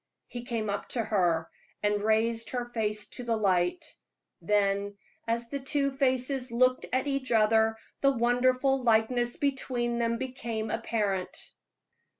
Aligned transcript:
He 0.25 0.41
came 0.45 0.67
up 0.67 0.87
to 0.97 1.03
her 1.03 1.47
and 1.83 2.01
raised 2.01 2.49
her 2.49 2.65
face 2.65 3.05
to 3.09 3.23
the 3.23 3.37
light; 3.37 3.85
then, 4.41 4.97
as 5.27 5.49
the 5.51 5.59
two 5.59 5.91
faces 5.91 6.51
looked 6.51 6.87
at 6.91 7.05
each 7.05 7.31
other, 7.31 7.77
the 8.01 8.09
wonderful 8.09 8.81
likeness 8.83 9.37
between 9.37 9.99
them 9.99 10.17
became 10.17 10.71
apparent. 10.71 11.53